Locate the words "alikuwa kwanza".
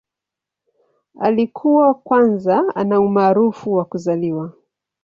1.19-2.63